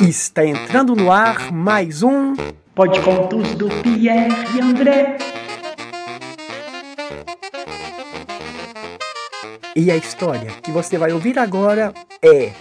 Está 0.00 0.46
entrando 0.46 0.94
no 0.94 1.10
ar 1.10 1.52
mais 1.52 2.02
um 2.02 2.34
Pode 2.74 3.00
Contos 3.00 3.54
do 3.54 3.68
Pierre 3.82 4.32
e 4.54 4.60
André. 4.60 5.18
E 9.74 9.90
a 9.90 9.96
história 9.96 10.50
que 10.62 10.70
você 10.70 10.96
vai 10.96 11.12
ouvir 11.12 11.38
agora 11.38 11.92
é 12.22 12.52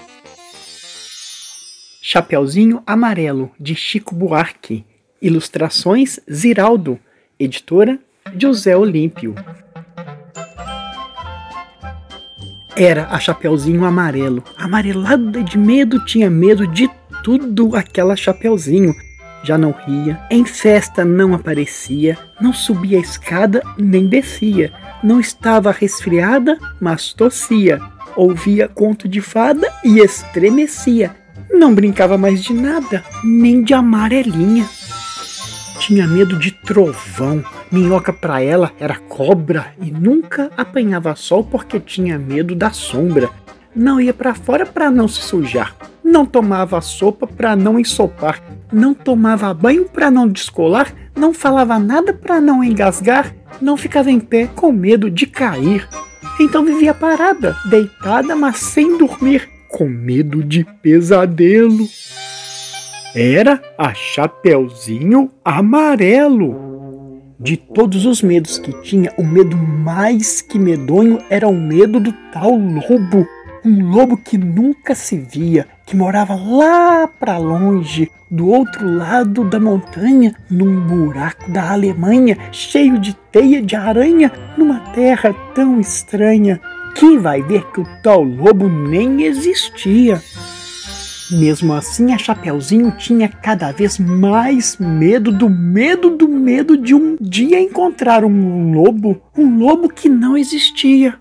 Chapeuzinho 2.02 2.84
Amarelo 2.86 3.52
de 3.60 3.74
Chico 3.74 4.14
Buarque, 4.14 4.86
ilustrações 5.22 6.20
Ziraldo, 6.32 7.00
editora 7.40 8.00
José 8.38 8.76
Olímpio. 8.76 9.34
Era 12.78 13.08
a 13.10 13.18
Chapeuzinho 13.20 13.86
Amarelo, 13.86 14.44
amarelada 14.58 15.42
de 15.42 15.58
medo, 15.58 16.04
tinha 16.04 16.30
medo 16.30 16.68
de 16.68 16.90
tudo 17.24 17.74
aquela 17.74 18.18
Chapeuzinho. 18.18 18.94
Já 19.44 19.58
não 19.58 19.72
ria, 19.72 20.20
em 20.30 20.44
festa 20.44 21.06
não 21.06 21.34
aparecia, 21.34 22.18
não 22.42 22.52
subia 22.52 22.98
a 22.98 23.02
escada 23.02 23.62
nem 23.78 24.08
descia, 24.08 24.74
não 25.02 25.22
estava 25.22 25.72
resfriada, 25.72 26.58
mas 26.82 27.14
tossia, 27.14 27.80
ouvia 28.14 28.68
conto 28.68 29.08
de 29.08 29.22
fada 29.22 29.72
e 29.84 30.00
estremecia, 30.00 31.16
não 31.50 31.74
brincava 31.74 32.18
mais 32.18 32.44
de 32.44 32.54
nada, 32.54 33.04
nem 33.24 33.64
de 33.64 33.74
amarelinha. 33.74 34.68
Tinha 35.80 36.06
medo 36.08 36.38
de 36.38 36.52
trovão, 36.52 37.42
minhoca 37.72 38.14
para 38.14 38.42
ela 38.42 38.72
era 38.80 38.96
cobra 38.96 39.74
e 39.82 39.92
nunca 39.92 40.52
apanhava 40.56 41.16
sol 41.16 41.44
porque 41.44 41.80
tinha 41.80 42.18
medo 42.18 42.56
da 42.56 42.72
sombra. 42.72 43.30
Não 43.76 44.00
ia 44.00 44.14
para 44.14 44.34
fora 44.34 44.66
para 44.66 44.90
não 44.90 45.08
se 45.08 45.22
sujar 45.22 45.76
não 46.06 46.24
tomava 46.24 46.80
sopa 46.82 47.26
para 47.26 47.56
não 47.56 47.80
ensopar, 47.80 48.42
não 48.72 48.94
tomava 48.94 49.52
banho 49.54 49.86
para 49.86 50.12
não 50.12 50.30
descolar, 50.30 50.94
não 51.16 51.34
falava 51.34 51.80
nada 51.80 52.14
para 52.14 52.40
não 52.40 52.64
engasgar, 52.64 53.36
não 53.60 53.76
ficava 53.76 54.12
em 54.12 54.20
pé 54.20 54.48
com 54.48 54.72
medo 54.72 55.10
de 55.10 55.26
cair. 55.26 55.90
Então 56.40 56.64
vivia 56.64 56.94
parada, 56.94 57.56
deitada, 57.70 58.36
mas 58.36 58.58
sem 58.58 58.98
dormir, 58.98 59.50
com 59.68 59.90
medo 59.90 60.44
de 60.44 60.64
pesadelo. 60.82 61.88
Era 63.16 63.62
a 63.78 63.94
Chapeuzinho 63.94 65.32
Amarelo. 65.44 66.65
De 67.40 67.58
todos 67.58 68.06
os 68.06 68.22
medos 68.22 68.58
que 68.58 68.72
tinha, 68.82 69.14
o 69.18 69.24
medo 69.24 69.58
mais 69.58 70.42
que 70.42 70.58
medonho 70.58 71.20
era 71.30 71.48
o 71.48 71.54
medo 71.54 72.00
do 72.00 72.14
tal 72.32 72.52
lobo 72.52 73.28
um 73.66 73.90
lobo 73.90 74.16
que 74.16 74.38
nunca 74.38 74.94
se 74.94 75.18
via, 75.18 75.68
que 75.88 75.96
morava 75.96 76.36
lá 76.36 77.08
para 77.08 77.40
longe, 77.40 78.12
do 78.30 78.48
outro 78.48 78.88
lado 78.88 79.44
da 79.44 79.60
montanha, 79.60 80.36
num 80.50 80.82
buraco 80.82 81.50
da 81.50 81.72
Alemanha, 81.72 82.38
cheio 82.52 83.00
de 83.00 83.16
teia 83.32 83.62
de 83.64 83.76
aranha, 83.76 84.32
numa 84.56 84.80
terra 84.92 85.34
tão 85.56 85.80
estranha. 85.80 86.62
Quem 86.94 87.18
vai 87.18 87.42
ver 87.42 87.66
que 87.72 87.82
o 87.82 87.88
tal 88.04 88.22
lobo 88.22 88.70
nem 88.70 89.24
existia? 89.24 90.22
Mesmo 91.32 91.74
assim, 91.74 92.14
a 92.14 92.18
Chapeuzinho 92.18 92.92
tinha 92.92 93.28
cada 93.28 93.72
vez 93.72 93.98
mais 93.98 94.78
medo 94.78 95.32
do 95.32 95.50
medo 95.50 96.12
do 96.12 96.28
medo 96.28 96.78
de 96.78 96.94
um 96.94 97.18
dia 97.20 97.60
encontrar 97.60 98.24
um 98.24 98.72
lobo, 98.72 99.20
um 99.36 99.58
lobo 99.58 99.90
que 99.90 100.08
não 100.08 100.38
existia. 100.38 101.16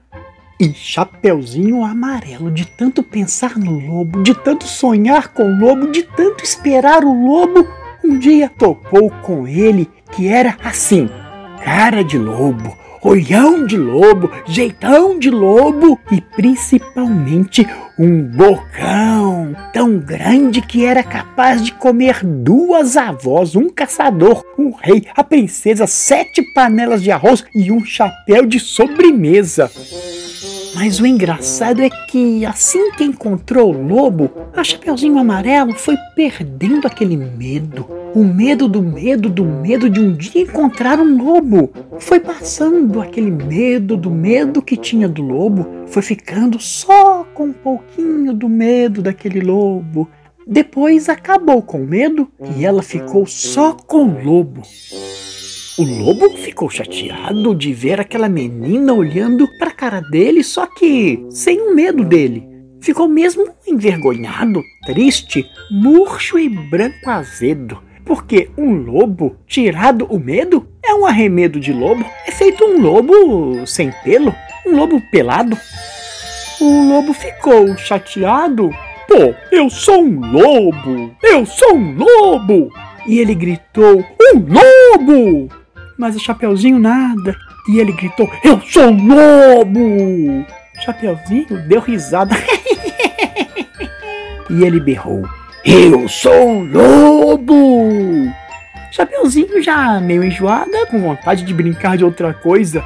E 0.60 0.72
Chapeuzinho 0.74 1.82
Amarelo, 1.82 2.50
de 2.50 2.66
tanto 2.66 3.02
pensar 3.02 3.58
no 3.58 3.78
lobo, 3.78 4.22
de 4.22 4.34
tanto 4.34 4.66
sonhar 4.66 5.28
com 5.28 5.44
o 5.44 5.58
lobo, 5.58 5.90
de 5.90 6.02
tanto 6.02 6.44
esperar 6.44 7.02
o 7.02 7.26
lobo, 7.26 7.66
um 8.04 8.18
dia 8.18 8.48
topou 8.48 9.10
com 9.22 9.48
ele 9.48 9.88
que 10.12 10.28
era 10.28 10.56
assim: 10.62 11.08
cara 11.64 12.04
de 12.04 12.18
lobo, 12.18 12.76
olhão 13.04 13.66
de 13.66 13.76
lobo, 13.76 14.30
jeitão 14.46 15.18
de 15.18 15.30
lobo 15.30 16.00
e 16.10 16.20
principalmente 16.20 17.66
um 17.98 18.22
bocão 18.22 19.54
tão 19.72 19.98
grande 19.98 20.62
que 20.62 20.84
era 20.84 21.02
capaz 21.02 21.62
de 21.62 21.72
comer 21.72 22.24
duas 22.24 22.96
avós, 22.96 23.54
um 23.54 23.68
caçador, 23.68 24.42
um 24.58 24.70
rei, 24.70 25.06
a 25.14 25.22
princesa, 25.22 25.86
sete 25.86 26.42
panelas 26.54 27.02
de 27.02 27.10
arroz 27.10 27.44
e 27.54 27.70
um 27.70 27.84
chapéu 27.84 28.46
de 28.46 28.58
sobremesa. 28.58 29.70
Mas 30.74 30.98
o 30.98 31.06
engraçado 31.06 31.82
é 31.82 31.88
que 31.88 32.44
assim 32.44 32.90
que 32.92 33.04
encontrou 33.04 33.72
o 33.72 33.86
lobo, 33.86 34.30
a 34.56 34.64
Chapeuzinho 34.64 35.18
Amarelo 35.18 35.72
foi 35.74 35.96
perdendo 36.16 36.86
aquele 36.86 37.16
medo. 37.16 38.03
O 38.14 38.22
medo 38.22 38.68
do 38.68 38.80
medo 38.80 39.28
do 39.28 39.44
medo 39.44 39.90
de 39.90 39.98
um 39.98 40.12
dia 40.12 40.42
encontrar 40.42 41.00
um 41.00 41.20
lobo. 41.20 41.72
Foi 41.98 42.20
passando 42.20 43.00
aquele 43.00 43.32
medo 43.32 43.96
do 43.96 44.08
medo 44.08 44.62
que 44.62 44.76
tinha 44.76 45.08
do 45.08 45.20
lobo, 45.20 45.66
foi 45.88 46.00
ficando 46.00 46.60
só 46.60 47.24
com 47.34 47.46
um 47.46 47.52
pouquinho 47.52 48.32
do 48.32 48.48
medo 48.48 49.02
daquele 49.02 49.40
lobo. 49.40 50.08
Depois 50.46 51.08
acabou 51.08 51.60
com 51.60 51.82
o 51.82 51.86
medo 51.86 52.28
e 52.56 52.64
ela 52.64 52.84
ficou 52.84 53.26
só 53.26 53.72
com 53.72 54.04
o 54.04 54.24
lobo. 54.24 54.62
O 55.76 55.82
lobo 55.82 56.36
ficou 56.36 56.70
chateado 56.70 57.52
de 57.52 57.72
ver 57.72 58.00
aquela 58.00 58.28
menina 58.28 58.94
olhando 58.94 59.48
para 59.58 59.70
a 59.70 59.74
cara 59.74 60.00
dele, 60.00 60.44
só 60.44 60.66
que 60.66 61.26
sem 61.30 61.60
o 61.60 61.74
medo 61.74 62.04
dele. 62.04 62.48
Ficou 62.80 63.08
mesmo 63.08 63.48
envergonhado, 63.66 64.62
triste, 64.86 65.44
murcho 65.68 66.38
e 66.38 66.48
branco 66.48 67.10
azedo. 67.10 67.82
Porque 68.04 68.50
um 68.56 68.74
lobo, 68.74 69.36
tirado 69.46 70.06
o 70.10 70.18
medo, 70.18 70.68
é 70.84 70.94
um 70.94 71.06
arremedo 71.06 71.58
de 71.58 71.72
lobo. 71.72 72.04
É 72.26 72.30
feito 72.30 72.64
um 72.64 72.80
lobo 72.80 73.66
sem 73.66 73.90
pelo, 74.04 74.34
um 74.66 74.76
lobo 74.76 75.00
pelado. 75.10 75.56
O 76.60 76.88
lobo 76.88 77.12
ficou 77.12 77.76
chateado. 77.76 78.70
Pô, 79.08 79.34
eu 79.50 79.70
sou 79.70 80.02
um 80.02 80.32
lobo! 80.32 81.14
Eu 81.22 81.46
sou 81.46 81.76
um 81.76 81.94
lobo! 81.94 82.72
E 83.06 83.18
ele 83.18 83.34
gritou: 83.34 84.04
Um 84.20 84.46
lobo! 84.48 85.48
mas 85.96 86.16
o 86.16 86.20
Chapeuzinho 86.20 86.78
nada. 86.78 87.36
E 87.68 87.78
ele 87.78 87.92
gritou: 87.92 88.30
Eu 88.42 88.60
sou 88.60 88.90
um 88.90 89.08
lobo! 89.08 90.46
Chapeuzinho 90.84 91.66
deu 91.68 91.80
risada. 91.80 92.34
e 94.50 94.64
ele 94.64 94.80
berrou: 94.80 95.22
Eu 95.64 96.06
sou 96.10 96.50
um 96.50 96.64
lobo! 96.64 98.30
Chapeuzinho 98.92 99.62
já 99.62 99.98
meio 99.98 100.22
enjoada, 100.22 100.84
com 100.86 101.00
vontade 101.00 101.42
de 101.42 101.54
brincar 101.54 101.96
de 101.96 102.04
outra 102.04 102.34
coisa. 102.34 102.84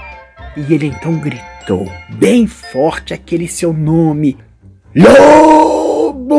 E 0.57 0.73
ele 0.73 0.87
então 0.87 1.19
gritou 1.19 1.91
bem 2.09 2.47
forte 2.47 3.13
aquele 3.13 3.49
seu 3.49 3.73
nome: 3.73 4.39
Lobo! 4.95 6.37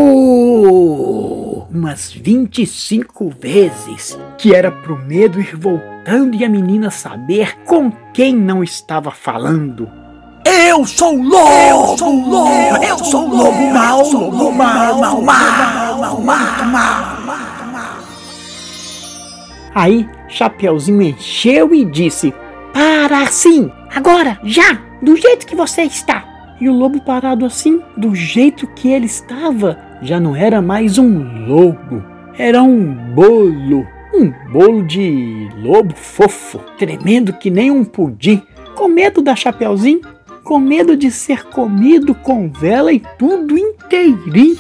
Umas 1.69 2.13
25 2.13 3.29
vezes, 3.37 4.17
que 4.37 4.55
era 4.55 4.71
pro 4.71 4.97
medo 4.97 5.41
ir 5.41 5.57
voltando 5.57 6.37
e 6.37 6.45
a 6.45 6.49
menina 6.49 6.89
saber 6.89 7.57
com 7.65 7.91
quem 8.13 8.33
não 8.33 8.63
estava 8.63 9.11
falando. 9.11 10.08
Eu 10.49 10.83
sou 10.83 11.15
lobo! 11.15 11.51
Eu 11.51 11.97
sou 11.97 12.27
lobo! 12.27 12.83
Eu 12.83 12.97
sou 12.97 13.27
lobo 13.27 13.71
mau! 13.71 14.01
Lobo 14.11 14.51
mau, 14.51 14.99
mau, 14.99 15.21
mau, 15.21 16.21
mau, 16.21 16.65
mau, 16.65 17.19
Aí 19.75 20.09
Chapeuzinho 20.27 21.03
encheu 21.03 21.75
e 21.75 21.85
disse: 21.85 22.33
Para 22.73 23.21
assim! 23.21 23.71
Agora, 23.93 24.39
já! 24.43 24.81
Do 25.01 25.15
jeito 25.15 25.45
que 25.45 25.55
você 25.55 25.83
está! 25.83 26.25
E 26.59 26.67
o 26.67 26.73
lobo 26.73 26.99
parado 26.99 27.45
assim, 27.45 27.81
do 27.95 28.15
jeito 28.15 28.67
que 28.67 28.89
ele 28.89 29.05
estava, 29.05 29.77
já 30.01 30.19
não 30.19 30.35
era 30.35 30.61
mais 30.61 30.97
um 30.97 31.45
lobo, 31.47 32.03
era 32.37 32.61
um 32.63 32.93
bolo 33.13 33.85
um 34.13 34.33
bolo 34.51 34.83
de 34.83 35.47
lobo 35.61 35.93
fofo, 35.95 36.59
tremendo 36.77 37.33
que 37.33 37.49
nem 37.49 37.71
um 37.71 37.85
pudim, 37.85 38.41
com 38.75 38.87
medo 38.87 39.21
da 39.21 39.35
Chapeuzinho, 39.35 40.01
com 40.49 40.57
medo 40.57 40.97
de 40.97 41.11
ser 41.11 41.43
comido 41.43 42.15
com 42.15 42.49
vela 42.49 42.91
e 42.91 42.99
tudo 43.19 43.55
inteirinho. 43.55 44.57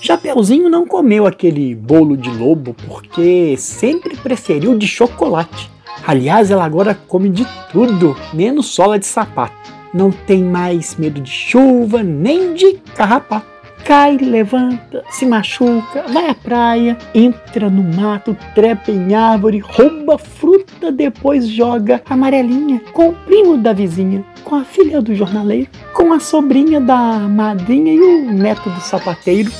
Chapeuzinho 0.00 0.68
não 0.70 0.86
comeu 0.86 1.26
aquele 1.26 1.74
bolo 1.74 2.16
de 2.16 2.30
lobo 2.30 2.72
porque 2.86 3.56
sempre 3.58 4.16
preferiu 4.16 4.78
de 4.78 4.86
chocolate. 4.86 5.68
Aliás, 6.06 6.52
ela 6.52 6.64
agora 6.64 6.94
come 6.94 7.28
de 7.28 7.44
tudo, 7.72 8.16
menos 8.32 8.66
sola 8.66 9.00
de 9.00 9.06
sapato. 9.06 9.72
Não 9.92 10.12
tem 10.12 10.44
mais 10.44 10.94
medo 10.94 11.20
de 11.20 11.30
chuva 11.30 12.04
nem 12.04 12.54
de 12.54 12.74
carrapato. 12.94 13.50
cai, 13.84 14.16
levanta, 14.16 15.02
se 15.10 15.26
machuca, 15.26 16.04
vai 16.12 16.28
à 16.30 16.34
praia, 16.36 16.96
entra 17.12 17.68
no 17.68 17.82
mato, 17.82 18.36
trepa 18.54 18.92
em 18.92 19.12
árvore, 19.12 19.58
rouba 19.58 20.16
fruta, 20.18 20.92
depois 20.92 21.48
joga 21.48 22.00
amarelinha 22.08 22.80
com 22.92 23.08
o 23.08 23.12
primo 23.12 23.56
da 23.56 23.72
vizinha, 23.72 24.24
com 24.52 24.56
a 24.56 24.64
filha 24.66 25.00
do 25.00 25.14
jornaleiro, 25.14 25.70
com 25.94 26.12
a 26.12 26.20
sobrinha 26.20 26.78
da 26.78 27.20
madrinha 27.20 27.90
e 27.90 27.98
o 27.98 28.32
neto 28.34 28.68
do 28.68 28.80
sapateiro. 28.82 29.50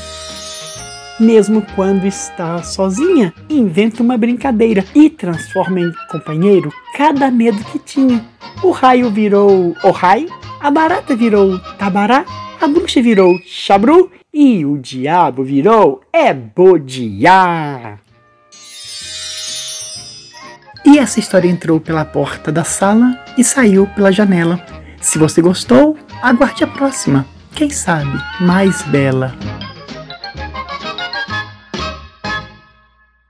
Mesmo 1.18 1.64
quando 1.74 2.04
está 2.04 2.62
sozinha, 2.62 3.32
inventa 3.48 4.02
uma 4.02 4.18
brincadeira 4.18 4.84
e 4.94 5.08
transforma 5.08 5.80
em 5.80 5.90
companheiro 6.10 6.70
cada 6.94 7.30
medo 7.30 7.64
que 7.64 7.78
tinha. 7.78 8.22
O 8.62 8.70
raio 8.70 9.08
virou 9.10 9.74
Ohai, 9.82 10.26
a 10.60 10.70
barata 10.70 11.16
virou 11.16 11.58
Tabará, 11.78 12.26
a 12.60 12.68
bruxa 12.68 13.00
virou 13.00 13.34
Chabru 13.46 14.10
e 14.30 14.62
o 14.66 14.76
diabo 14.76 15.42
virou 15.42 16.02
Ebodiá. 16.12 17.98
E 20.84 20.98
essa 20.98 21.18
história 21.18 21.48
entrou 21.48 21.80
pela 21.80 22.04
porta 22.04 22.52
da 22.52 22.62
sala 22.62 23.18
e 23.38 23.42
saiu 23.42 23.86
pela 23.86 24.12
janela. 24.12 24.81
Se 25.02 25.19
você 25.19 25.43
gostou, 25.43 25.99
aguarde 26.22 26.62
a 26.62 26.66
próxima. 26.66 27.26
Quem 27.54 27.69
sabe 27.69 28.19
mais 28.40 28.82
bela. 28.82 29.34